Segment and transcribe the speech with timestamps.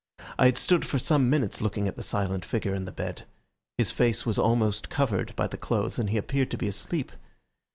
[0.39, 3.27] I had stood for some minutes looking at the silent figure in the bed.
[3.77, 7.11] His face was almost covered by the clothes and he appeared to be asleep.